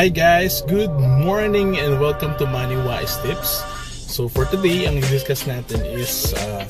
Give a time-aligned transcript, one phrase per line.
[0.00, 3.60] Hi guys, good morning and welcome to Money Wise Tips.
[4.08, 6.64] So for today, ang i-discuss natin is uh,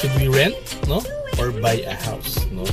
[0.00, 0.56] should we rent,
[0.88, 1.04] no?
[1.36, 2.64] Or buy a house, no?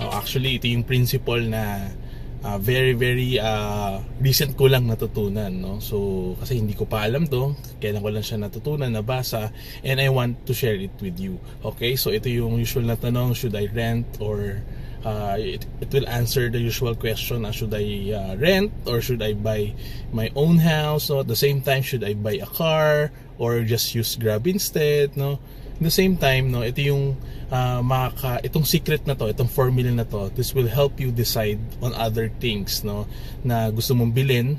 [0.00, 1.92] Uh, actually, ito yung principle na
[2.40, 5.76] uh, very very uh, recent ko lang natutunan, no?
[5.76, 7.52] So kasi hindi ko pa alam to,
[7.84, 9.52] kailan ko lang siya natutunan, nabasa,
[9.84, 11.36] and I want to share it with you.
[11.60, 12.00] Okay?
[12.00, 14.64] So ito yung usual na tanong, should I rent or
[15.04, 19.22] uh, it, it will answer the usual question uh, should I uh, rent or should
[19.22, 19.72] I buy
[20.12, 21.20] my own house no?
[21.20, 25.38] at the same time should I buy a car or just use Grab instead no
[25.76, 27.16] at the same time no ito yung
[27.52, 31.60] uh, makaka itong secret na to itong formula na to this will help you decide
[31.84, 33.06] on other things no
[33.44, 34.56] na gusto mong bilhin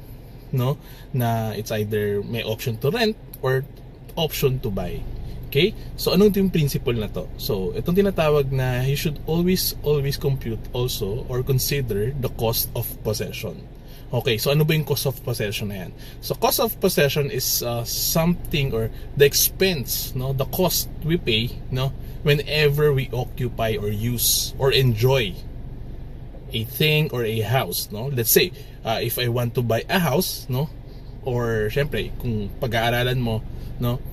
[0.54, 0.78] no
[1.12, 3.66] na it's either may option to rent or
[4.16, 5.02] option to buy
[5.56, 5.72] Okay?
[5.96, 7.32] So, anong yung principle na to?
[7.40, 12.84] So, itong tinatawag na you should always, always compute also or consider the cost of
[13.08, 13.64] possession.
[14.12, 15.92] Okay, so ano ba yung cost of possession na yan?
[16.20, 20.36] So, cost of possession is uh, something or the expense, no?
[20.36, 21.96] The cost we pay, no?
[22.28, 25.40] Whenever we occupy or use or enjoy
[26.52, 28.12] a thing or a house, no?
[28.12, 28.52] Let's say,
[28.84, 30.68] uh, if I want to buy a house, no?
[31.24, 33.40] Or, syempre, kung pag-aaralan mo,
[33.80, 34.04] no?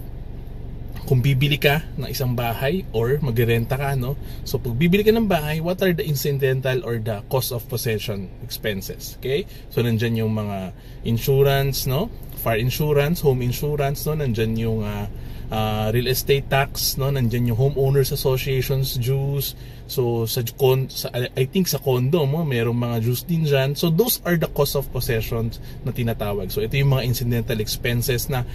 [1.03, 4.15] Kung bibili ka ng isang bahay or magrenta ka no?
[4.47, 8.31] So pag bibili ka ng bahay what are the incidental or the cost of possession
[8.47, 9.19] expenses?
[9.19, 9.45] Okay?
[9.75, 10.71] So nandiyan yung mga
[11.03, 12.07] insurance no?
[12.43, 14.15] Fire insurance home insurance no?
[14.15, 15.07] Nandiyan yung uh,
[15.51, 17.11] uh, real estate tax no?
[17.11, 19.59] Nandiyan yung homeowners associations dues.
[19.91, 23.75] So sa, con, sa I think sa condo mo merong mga dues din dyan.
[23.75, 26.55] So those are the cost of possessions na tinatawag.
[26.55, 28.47] So ito yung mga incidental expenses na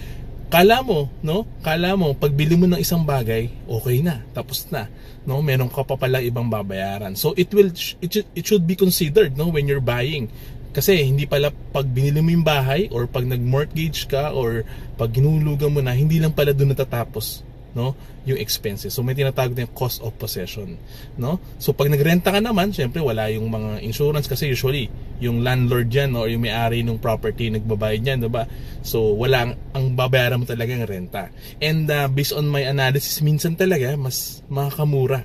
[0.48, 1.48] kala mo, no?
[1.64, 4.88] Kala mo, pagbili mo ng isang bagay, okay na, tapos na.
[5.28, 7.16] No, meron ka pa pala ibang babayaran.
[7.20, 10.32] So it will it should, it should be considered no when you're buying.
[10.72, 14.64] Kasi hindi pala pag binili mo yung bahay or pag nag-mortgage ka or
[14.96, 17.47] pag ginulugan mo na, hindi lang pala doon natatapos
[17.78, 17.94] no
[18.26, 18.90] yung expenses.
[18.90, 20.82] So may tinatawag na cost of possession
[21.22, 21.38] no?
[21.62, 24.90] So pag nagrenta ka naman syempre wala yung mga insurance kasi usually
[25.22, 28.50] yung landlord diyan no, or yung may-ari ng property nagbabayad niyan diba
[28.82, 31.30] so wala ang, ang babayaran mo talaga ng renta.
[31.62, 35.22] And uh, based on my analysis minsan talaga mas makakamura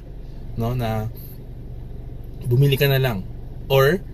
[0.60, 1.08] no na
[2.44, 3.24] bumili ka na lang.
[3.72, 4.04] Or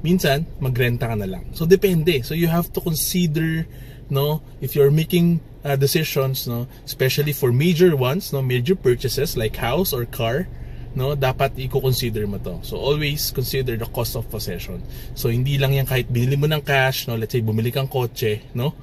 [0.00, 1.44] minsan magrenta ka na lang.
[1.52, 2.24] So depende.
[2.24, 3.68] So you have to consider
[4.10, 9.54] no if you're making uh, decisions no especially for major ones no major purchases like
[9.54, 10.50] house or car
[10.98, 12.58] no dapat i-consider mo to.
[12.66, 14.82] So always consider the cost of possession.
[15.14, 18.42] So hindi lang yan kahit binili mo ng cash no let's say bumili kang kotse
[18.56, 18.74] no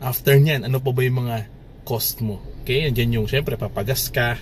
[0.00, 1.36] after niyan ano pa ba yung mga
[1.84, 2.40] cost mo?
[2.64, 4.40] Okay andiyan yung syempre papagas ka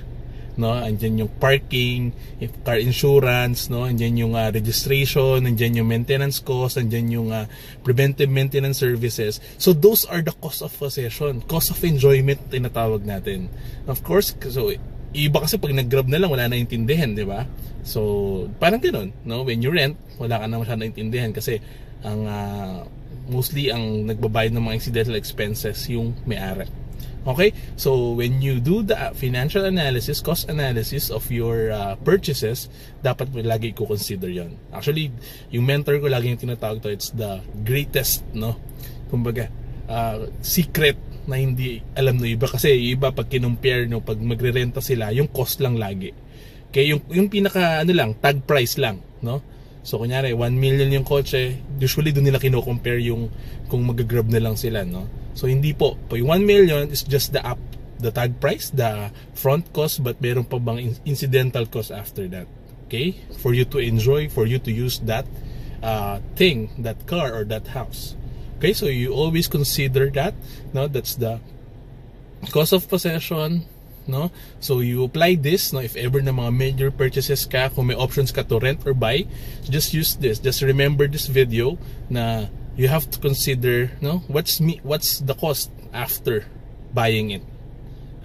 [0.56, 0.72] no?
[0.72, 3.88] Andyan yung parking if car insurance no?
[3.88, 7.48] Andyan yung uh, registration andyan yung maintenance cost andyan yung uh,
[7.86, 9.40] preventive maintenance services.
[9.56, 13.48] So those are the cost of possession cost of enjoyment tinatawag natin.
[13.88, 14.72] Of course so
[15.12, 17.44] iba kasi pag nag-grab na lang wala na intindihan di ba?
[17.84, 19.44] So parang ganoon no?
[19.44, 21.60] When you rent wala ka na masyadong intindihan kasi
[22.02, 22.82] ang uh,
[23.30, 26.81] mostly ang nagbabayad ng mga incidental expenses yung may-ari
[27.22, 27.54] Okay?
[27.78, 32.66] So, when you do the financial analysis, cost analysis of your uh, purchases,
[33.02, 34.58] dapat mo lagi ko consider yon.
[34.74, 35.14] Actually,
[35.54, 38.58] yung mentor ko lagi yung tinatawag to, it's the greatest, no?
[39.06, 39.46] Kumbaga,
[39.86, 40.98] uh, secret
[41.30, 42.50] na hindi alam ng iba.
[42.50, 46.10] Kasi iba pag kinumpare, no, pag magre-renta sila, yung cost lang lagi.
[46.74, 46.90] Okay?
[46.90, 49.38] Yung, yung pinaka, ano lang, tag price lang, no?
[49.82, 53.30] So, kunyari, 1 million yung kotse, usually doon nila kino-compare yung
[53.66, 55.21] kung mag-grab na lang sila, no?
[55.34, 55.96] So, hindi po.
[56.08, 57.58] Po, yung 1 million is just the up,
[57.98, 62.46] the tag price, the front cost, but meron pa bang incidental cost after that.
[62.86, 63.16] Okay?
[63.40, 65.24] For you to enjoy, for you to use that
[65.82, 68.16] uh, thing, that car or that house.
[68.58, 68.72] Okay?
[68.72, 70.34] So, you always consider that,
[70.72, 70.86] no?
[70.88, 71.40] That's the
[72.50, 73.64] cost of possession,
[74.06, 77.94] no so you apply this no if ever na mga major purchases ka kung may
[77.94, 79.22] options ka to rent or buy
[79.66, 81.78] just use this just remember this video
[82.10, 82.46] na
[82.76, 86.46] you have to consider no what's me what's the cost after
[86.92, 87.44] buying it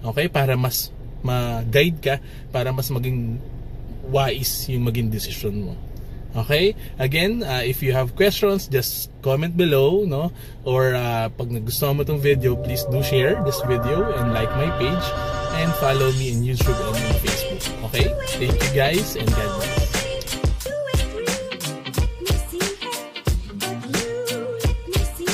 [0.04, 2.14] okay para mas ma-guide ka
[2.54, 3.36] para mas maging
[4.08, 5.74] wise yung maging decision mo
[6.36, 6.76] Okay?
[6.98, 10.30] Again, uh, if you have questions, just comment below, no?
[10.64, 14.68] Or uh, pag nagustuhan mo itong video, please do share this video and like my
[14.76, 15.06] page
[15.56, 17.62] and follow me in YouTube and in Facebook.
[17.90, 18.06] Okay?
[18.36, 19.87] Thank you guys and God bless.